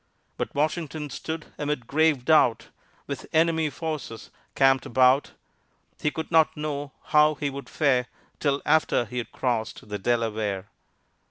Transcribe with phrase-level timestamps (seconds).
[0.35, 2.69] _But Washington stood amid grave doubt
[3.05, 5.33] With enemy forces camped about;
[5.99, 8.07] He could not know how he would fare
[8.39, 10.71] Till after he'd crossed the Delaware.